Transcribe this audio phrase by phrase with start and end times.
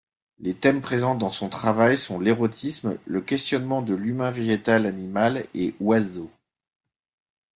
[0.39, 6.31] Les thèmes présents dans son travail sont l’érotisme, le questionnement de l’humain-végétal-animal et oiseau.